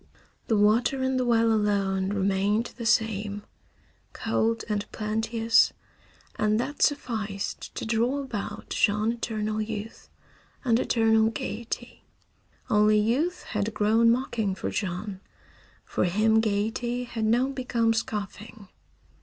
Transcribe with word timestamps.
The 0.47 0.57
water 0.57 1.03
in 1.03 1.17
the 1.17 1.25
well 1.25 1.51
alone 1.51 2.09
remained 2.09 2.73
the 2.75 2.87
same, 2.87 3.43
cold 4.13 4.63
and 4.67 4.91
plenteous, 4.91 5.73
and 6.39 6.59
that 6.59 6.81
sufficed 6.81 7.75
to 7.75 7.85
draw 7.85 8.23
about 8.23 8.69
Jean 8.71 9.11
eternal 9.11 9.61
youth 9.61 10.09
and 10.65 10.79
eternal 10.79 11.29
gaiety. 11.29 12.03
Only 12.67 12.97
youth 12.97 13.43
had 13.43 13.75
grown 13.75 14.09
mocking 14.09 14.55
for 14.55 14.71
Jean. 14.71 15.19
For 15.85 16.05
him 16.05 16.39
gaiety 16.41 17.03
had 17.03 17.25
now 17.25 17.49
become 17.49 17.93
scoffing. 17.93 18.69